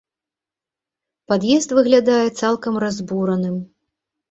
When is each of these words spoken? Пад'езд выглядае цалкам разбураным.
Пад'езд 1.33 1.69
выглядае 1.79 2.25
цалкам 2.41 2.83
разбураным. 2.87 3.63